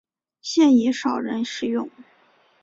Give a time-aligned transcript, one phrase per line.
[0.41, 1.87] 现已少人使用。